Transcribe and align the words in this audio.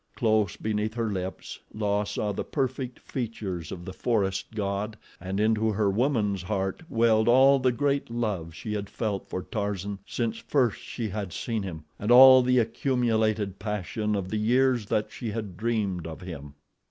Close 0.15 0.55
beneath 0.55 0.95
her 0.95 1.11
lips 1.11 1.59
La 1.71 2.03
saw 2.03 2.31
the 2.31 2.43
perfect 2.43 2.97
features 2.97 3.71
of 3.71 3.85
the 3.85 3.93
forest 3.93 4.47
god 4.55 4.97
and 5.19 5.39
into 5.39 5.73
her 5.73 5.91
woman's 5.91 6.41
heart 6.41 6.81
welled 6.89 7.27
all 7.27 7.59
the 7.59 7.71
great 7.71 8.09
love 8.09 8.51
she 8.51 8.73
had 8.73 8.89
felt 8.89 9.29
for 9.29 9.43
Tarzan 9.43 9.99
since 10.07 10.39
first 10.39 10.81
she 10.81 11.09
had 11.09 11.31
seen 11.31 11.61
him, 11.61 11.85
and 11.99 12.09
all 12.09 12.41
the 12.41 12.57
accumulated 12.57 13.59
passion 13.59 14.15
of 14.15 14.29
the 14.29 14.37
years 14.39 14.87
that 14.87 15.11
she 15.11 15.29
had 15.29 15.55
dreamed 15.55 16.07
of 16.07 16.21
him. 16.21 16.55